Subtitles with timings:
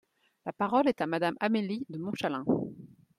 [0.47, 2.43] La parole est à Madame Amélie de Montchalin.